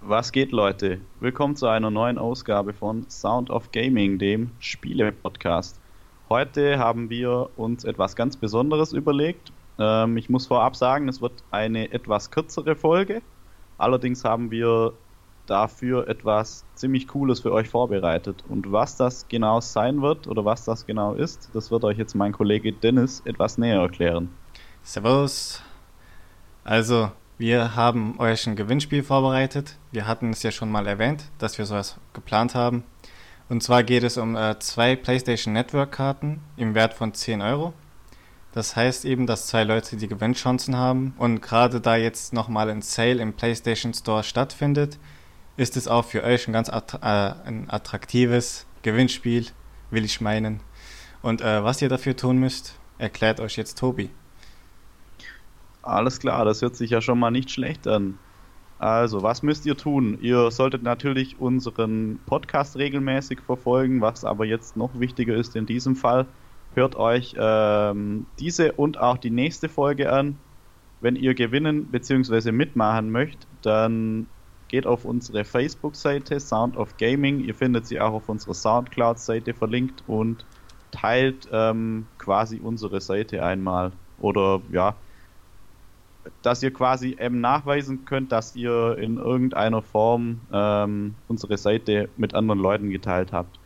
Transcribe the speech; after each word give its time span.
Was 0.00 0.30
geht, 0.30 0.52
Leute? 0.52 1.00
Willkommen 1.18 1.56
zu 1.56 1.66
einer 1.66 1.90
neuen 1.90 2.18
Ausgabe 2.18 2.72
von 2.72 3.10
Sound 3.10 3.50
of 3.50 3.72
Gaming, 3.72 4.18
dem 4.18 4.52
Spiele-Podcast. 4.60 5.80
Heute 6.28 6.78
haben 6.78 7.10
wir 7.10 7.50
uns 7.56 7.82
etwas 7.82 8.14
ganz 8.14 8.36
Besonderes 8.36 8.92
überlegt. 8.92 9.52
Ähm, 9.76 10.16
ich 10.16 10.30
muss 10.30 10.46
vorab 10.46 10.76
sagen, 10.76 11.08
es 11.08 11.20
wird 11.20 11.42
eine 11.50 11.92
etwas 11.92 12.30
kürzere 12.30 12.76
Folge. 12.76 13.22
Allerdings 13.76 14.24
haben 14.24 14.52
wir 14.52 14.92
dafür 15.46 16.06
etwas 16.06 16.64
ziemlich 16.74 17.08
Cooles 17.08 17.40
für 17.40 17.52
euch 17.52 17.68
vorbereitet. 17.68 18.44
Und 18.48 18.70
was 18.70 18.96
das 18.96 19.26
genau 19.26 19.60
sein 19.60 20.00
wird 20.00 20.28
oder 20.28 20.44
was 20.44 20.64
das 20.64 20.86
genau 20.86 21.14
ist, 21.14 21.50
das 21.54 21.72
wird 21.72 21.82
euch 21.82 21.98
jetzt 21.98 22.14
mein 22.14 22.32
Kollege 22.32 22.72
Dennis 22.72 23.20
etwas 23.24 23.58
näher 23.58 23.80
erklären. 23.80 24.30
Servus. 24.82 25.60
Also, 26.62 27.10
wir 27.38 27.76
haben 27.76 28.18
euch 28.18 28.48
ein 28.48 28.56
Gewinnspiel 28.56 29.04
vorbereitet. 29.04 29.76
Wir 29.92 30.08
hatten 30.08 30.30
es 30.30 30.42
ja 30.42 30.50
schon 30.50 30.72
mal 30.72 30.88
erwähnt, 30.88 31.24
dass 31.38 31.56
wir 31.56 31.66
sowas 31.66 31.96
geplant 32.12 32.56
haben. 32.56 32.82
Und 33.48 33.62
zwar 33.62 33.84
geht 33.84 34.02
es 34.02 34.16
um 34.16 34.34
äh, 34.34 34.58
zwei 34.58 34.96
PlayStation 34.96 35.54
Network 35.54 35.92
Karten 35.92 36.40
im 36.56 36.74
Wert 36.74 36.94
von 36.94 37.14
10 37.14 37.40
Euro. 37.40 37.74
Das 38.52 38.74
heißt 38.74 39.04
eben, 39.04 39.28
dass 39.28 39.46
zwei 39.46 39.62
Leute 39.62 39.96
die 39.96 40.08
Gewinnchancen 40.08 40.76
haben. 40.76 41.14
Und 41.16 41.40
gerade 41.40 41.80
da 41.80 41.94
jetzt 41.94 42.32
nochmal 42.32 42.70
ein 42.70 42.82
Sale 42.82 43.22
im 43.22 43.32
PlayStation 43.32 43.94
Store 43.94 44.24
stattfindet, 44.24 44.98
ist 45.56 45.76
es 45.76 45.86
auch 45.86 46.04
für 46.04 46.24
euch 46.24 46.48
ein 46.48 46.52
ganz 46.52 46.68
att 46.68 46.94
äh, 46.94 47.46
ein 47.46 47.70
attraktives 47.70 48.66
Gewinnspiel, 48.82 49.46
will 49.90 50.04
ich 50.04 50.20
meinen. 50.20 50.60
Und 51.22 51.40
äh, 51.40 51.62
was 51.62 51.80
ihr 51.82 51.88
dafür 51.88 52.16
tun 52.16 52.38
müsst, 52.38 52.74
erklärt 52.98 53.38
euch 53.38 53.56
jetzt 53.56 53.78
Tobi. 53.78 54.10
Alles 55.88 56.20
klar, 56.20 56.44
das 56.44 56.62
hört 56.62 56.76
sich 56.76 56.90
ja 56.90 57.00
schon 57.00 57.18
mal 57.18 57.30
nicht 57.30 57.50
schlecht 57.50 57.88
an. 57.88 58.18
Also, 58.78 59.22
was 59.22 59.42
müsst 59.42 59.66
ihr 59.66 59.76
tun? 59.76 60.18
Ihr 60.20 60.50
solltet 60.50 60.82
natürlich 60.82 61.40
unseren 61.40 62.20
Podcast 62.26 62.76
regelmäßig 62.76 63.40
verfolgen, 63.40 64.00
was 64.00 64.24
aber 64.24 64.44
jetzt 64.44 64.76
noch 64.76 65.00
wichtiger 65.00 65.34
ist 65.34 65.56
in 65.56 65.66
diesem 65.66 65.96
Fall. 65.96 66.26
Hört 66.74 66.94
euch 66.94 67.34
ähm, 67.38 68.26
diese 68.38 68.72
und 68.72 68.98
auch 68.98 69.16
die 69.16 69.30
nächste 69.30 69.68
Folge 69.68 70.12
an. 70.12 70.36
Wenn 71.00 71.16
ihr 71.16 71.34
gewinnen 71.34 71.86
bzw. 71.86 72.52
mitmachen 72.52 73.10
möchtet, 73.10 73.48
dann 73.62 74.26
geht 74.68 74.86
auf 74.86 75.04
unsere 75.04 75.44
Facebook-Seite 75.44 76.38
Sound 76.38 76.76
of 76.76 76.96
Gaming. 76.98 77.40
Ihr 77.40 77.54
findet 77.54 77.86
sie 77.86 78.00
auch 78.00 78.12
auf 78.12 78.28
unserer 78.28 78.54
Soundcloud-Seite 78.54 79.54
verlinkt 79.54 80.04
und 80.06 80.44
teilt 80.90 81.48
ähm, 81.50 82.06
quasi 82.18 82.60
unsere 82.62 83.00
Seite 83.00 83.42
einmal. 83.42 83.92
Oder 84.20 84.60
ja, 84.70 84.94
dass 86.42 86.62
ihr 86.62 86.72
quasi 86.72 87.16
eben 87.18 87.40
nachweisen 87.40 88.04
könnt, 88.04 88.32
dass 88.32 88.56
ihr 88.56 88.96
in 88.98 89.16
irgendeiner 89.16 89.82
Form 89.82 90.40
ähm, 90.52 91.14
unsere 91.28 91.56
Seite 91.56 92.08
mit 92.16 92.34
anderen 92.34 92.58
Leuten 92.58 92.90
geteilt 92.90 93.32
habt. 93.32 93.58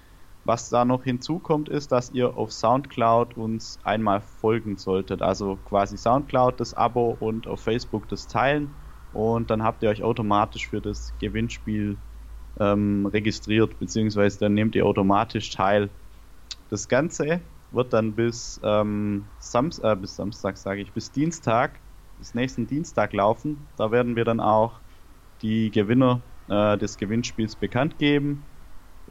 Was 0.44 0.70
da 0.70 0.84
noch 0.84 1.04
hinzukommt, 1.04 1.68
ist, 1.68 1.92
dass 1.92 2.10
ihr 2.10 2.36
auf 2.36 2.52
Soundcloud 2.52 3.36
uns 3.36 3.78
einmal 3.84 4.20
folgen 4.20 4.76
solltet. 4.76 5.22
Also 5.22 5.56
quasi 5.68 5.96
Soundcloud 5.96 6.58
das 6.58 6.74
Abo 6.74 7.16
und 7.20 7.46
auf 7.46 7.60
Facebook 7.60 8.08
das 8.08 8.26
Teilen. 8.26 8.70
Und 9.12 9.50
dann 9.50 9.62
habt 9.62 9.82
ihr 9.82 9.90
euch 9.90 10.02
automatisch 10.02 10.68
für 10.68 10.80
das 10.80 11.14
Gewinnspiel 11.20 11.96
ähm, 12.58 13.06
registriert, 13.06 13.78
beziehungsweise 13.78 14.40
dann 14.40 14.54
nehmt 14.54 14.74
ihr 14.74 14.84
automatisch 14.84 15.50
teil. 15.50 15.90
Das 16.70 16.88
Ganze 16.88 17.40
wird 17.70 17.92
dann 17.92 18.12
bis, 18.12 18.60
ähm, 18.64 19.24
Sams 19.38 19.78
äh, 19.78 19.96
bis 19.96 20.16
Samstag, 20.16 20.56
sage 20.56 20.80
ich, 20.80 20.92
bis 20.92 21.10
Dienstag 21.12 21.78
bis 22.22 22.34
nächsten 22.34 22.68
Dienstag 22.68 23.12
laufen. 23.12 23.58
Da 23.76 23.90
werden 23.90 24.14
wir 24.14 24.24
dann 24.24 24.38
auch 24.38 24.74
die 25.42 25.72
Gewinner 25.72 26.20
äh, 26.48 26.78
des 26.78 26.96
Gewinnspiels 26.96 27.56
bekannt 27.56 27.98
geben. 27.98 28.44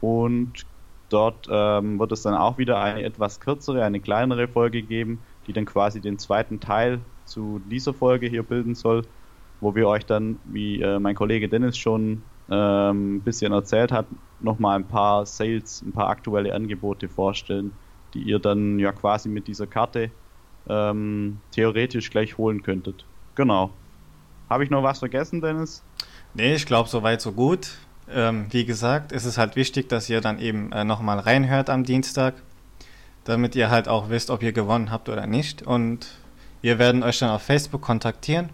Und 0.00 0.64
dort 1.10 1.46
ähm, 1.50 1.98
wird 1.98 2.10
es 2.12 2.22
dann 2.22 2.34
auch 2.34 2.56
wieder 2.56 2.80
eine 2.80 3.02
etwas 3.02 3.38
kürzere, 3.38 3.84
eine 3.84 4.00
kleinere 4.00 4.48
Folge 4.48 4.80
geben, 4.80 5.18
die 5.46 5.52
dann 5.52 5.66
quasi 5.66 6.00
den 6.00 6.18
zweiten 6.18 6.58
Teil 6.58 7.00
zu 7.26 7.60
dieser 7.70 7.92
Folge 7.92 8.28
hier 8.28 8.44
bilden 8.44 8.74
soll, 8.74 9.02
wo 9.60 9.74
wir 9.74 9.88
euch 9.88 10.06
dann, 10.06 10.38
wie 10.46 10.80
äh, 10.80 10.98
mein 10.98 11.14
Kollege 11.14 11.50
Dennis 11.50 11.76
schon 11.76 12.22
ähm, 12.50 13.16
ein 13.16 13.20
bisschen 13.20 13.52
erzählt 13.52 13.92
hat, 13.92 14.06
nochmal 14.40 14.76
ein 14.76 14.88
paar 14.88 15.26
Sales, 15.26 15.82
ein 15.82 15.92
paar 15.92 16.08
aktuelle 16.08 16.54
Angebote 16.54 17.10
vorstellen, 17.10 17.72
die 18.14 18.22
ihr 18.22 18.38
dann 18.38 18.78
ja 18.78 18.90
quasi 18.92 19.28
mit 19.28 19.48
dieser 19.48 19.66
Karte 19.66 20.10
ähm, 20.68 21.38
theoretisch 21.50 22.10
gleich 22.10 22.38
holen 22.38 22.62
könntet. 22.62 23.04
Genau. 23.34 23.70
Habe 24.48 24.64
ich 24.64 24.70
noch 24.70 24.82
was 24.82 24.98
vergessen, 24.98 25.40
Dennis? 25.40 25.82
Nee, 26.34 26.54
ich 26.54 26.66
glaube, 26.66 26.88
soweit 26.88 27.20
so 27.20 27.32
gut. 27.32 27.72
Ähm, 28.10 28.46
wie 28.50 28.64
gesagt, 28.64 29.12
es 29.12 29.24
ist 29.24 29.38
halt 29.38 29.56
wichtig, 29.56 29.88
dass 29.88 30.08
ihr 30.10 30.20
dann 30.20 30.38
eben 30.38 30.72
äh, 30.72 30.84
nochmal 30.84 31.18
reinhört 31.18 31.70
am 31.70 31.84
Dienstag, 31.84 32.34
damit 33.24 33.54
ihr 33.54 33.70
halt 33.70 33.88
auch 33.88 34.10
wisst, 34.10 34.30
ob 34.30 34.42
ihr 34.42 34.52
gewonnen 34.52 34.90
habt 34.90 35.08
oder 35.08 35.26
nicht. 35.26 35.62
Und 35.62 36.08
wir 36.60 36.78
werden 36.78 37.02
euch 37.02 37.18
dann 37.18 37.30
auf 37.30 37.42
Facebook 37.42 37.82
kontaktieren 37.82 38.50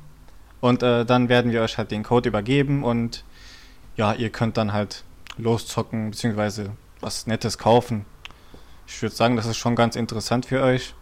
und 0.61 0.83
äh, 0.83 1.05
dann 1.05 1.29
werden 1.29 1.53
wir 1.53 1.63
euch 1.63 1.79
halt 1.79 1.91
den 1.91 2.03
Code 2.03 2.29
übergeben 2.29 2.85
und 2.85 3.25
ja, 3.97 4.13
ihr 4.13 4.31
könnt 4.31 4.57
dann 4.57 4.73
halt 4.73 5.05
loszocken 5.37 6.11
bzw. 6.11 6.71
was 7.01 7.27
Nettes 7.27 7.59
kaufen. 7.59 8.05
Ich 8.87 9.03
würde 9.03 9.15
sagen, 9.15 9.37
das 9.37 9.47
ist 9.47 9.57
schon 9.57 9.77
ganz 9.77 9.97
interessant 9.97 10.47
für 10.47 10.63
euch. 10.63 10.95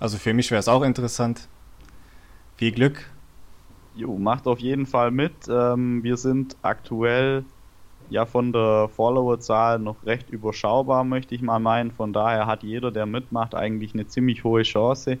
Also 0.00 0.16
für 0.16 0.32
mich 0.32 0.50
wäre 0.50 0.60
es 0.60 0.68
auch 0.68 0.82
interessant. 0.82 1.48
Viel 2.56 2.72
Glück. 2.72 3.10
Jo, 3.94 4.16
macht 4.16 4.46
auf 4.46 4.60
jeden 4.60 4.86
Fall 4.86 5.10
mit. 5.10 5.32
Ähm, 5.48 6.02
wir 6.04 6.16
sind 6.16 6.56
aktuell 6.62 7.44
ja 8.10 8.26
von 8.26 8.52
der 8.52 8.88
Followerzahl 8.94 9.78
noch 9.78 9.96
recht 10.06 10.30
überschaubar, 10.30 11.04
möchte 11.04 11.34
ich 11.34 11.42
mal 11.42 11.58
meinen. 11.58 11.90
Von 11.90 12.12
daher 12.12 12.46
hat 12.46 12.62
jeder, 12.62 12.90
der 12.90 13.06
mitmacht, 13.06 13.54
eigentlich 13.54 13.94
eine 13.94 14.06
ziemlich 14.06 14.44
hohe 14.44 14.62
Chance, 14.62 15.18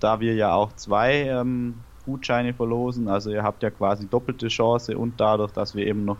da 0.00 0.20
wir 0.20 0.34
ja 0.34 0.54
auch 0.54 0.72
zwei 0.74 1.22
ähm, 1.24 1.74
Gutscheine 2.04 2.54
verlosen. 2.54 3.08
Also 3.08 3.30
ihr 3.30 3.42
habt 3.42 3.62
ja 3.64 3.70
quasi 3.70 4.08
doppelte 4.08 4.48
Chance 4.48 4.96
und 4.96 5.20
dadurch, 5.20 5.52
dass 5.52 5.74
wir 5.74 5.84
eben 5.86 6.04
noch 6.04 6.18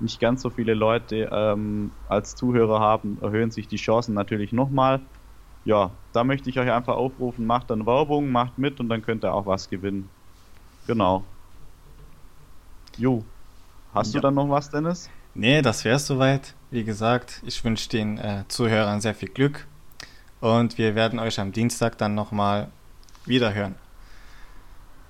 nicht 0.00 0.20
ganz 0.20 0.40
so 0.40 0.48
viele 0.48 0.72
Leute 0.72 1.28
ähm, 1.30 1.90
als 2.08 2.34
Zuhörer 2.34 2.80
haben, 2.80 3.18
erhöhen 3.20 3.50
sich 3.50 3.68
die 3.68 3.76
Chancen 3.76 4.14
natürlich 4.14 4.52
nochmal 4.52 5.00
ja, 5.64 5.90
da 6.12 6.24
möchte 6.24 6.50
ich 6.50 6.58
euch 6.58 6.70
einfach 6.70 6.96
aufrufen, 6.96 7.46
macht 7.46 7.70
dann 7.70 7.86
Werbung, 7.86 8.30
macht 8.30 8.58
mit 8.58 8.80
und 8.80 8.88
dann 8.88 9.02
könnt 9.02 9.24
ihr 9.24 9.34
auch 9.34 9.46
was 9.46 9.68
gewinnen. 9.68 10.08
Genau. 10.86 11.24
Jo. 12.96 13.24
Hast 13.94 14.14
ja. 14.14 14.20
du 14.20 14.26
dann 14.26 14.34
noch 14.34 14.48
was, 14.48 14.70
Dennis? 14.70 15.10
Nee, 15.34 15.62
das 15.62 15.84
wär's 15.84 16.06
soweit. 16.06 16.54
Wie 16.70 16.84
gesagt, 16.84 17.42
ich 17.44 17.62
wünsche 17.64 17.88
den 17.88 18.18
äh, 18.18 18.44
Zuhörern 18.48 19.00
sehr 19.00 19.14
viel 19.14 19.28
Glück 19.28 19.66
und 20.40 20.78
wir 20.78 20.94
werden 20.94 21.18
euch 21.18 21.38
am 21.38 21.52
Dienstag 21.52 21.98
dann 21.98 22.14
nochmal 22.14 22.70
wiederhören. 23.26 23.74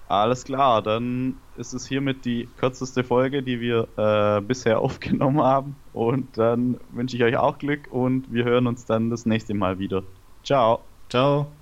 Alles 0.08 0.44
klar, 0.44 0.82
dann 0.82 1.36
ist 1.56 1.72
es 1.72 1.86
hiermit 1.86 2.24
die 2.24 2.48
kürzeste 2.56 3.04
Folge, 3.04 3.44
die 3.44 3.60
wir 3.60 3.86
äh, 3.96 4.40
bisher 4.40 4.78
aufgenommen 4.80 5.40
haben. 5.40 5.76
Und 5.92 6.36
dann 6.36 6.80
wünsche 6.90 7.16
ich 7.16 7.22
euch 7.22 7.36
auch 7.36 7.58
Glück 7.58 7.86
und 7.92 8.32
wir 8.32 8.44
hören 8.44 8.66
uns 8.66 8.84
dann 8.84 9.08
das 9.10 9.24
nächste 9.24 9.54
Mal 9.54 9.78
wieder. 9.78 10.02
Ciao. 10.42 10.82
Ciao. 11.08 11.59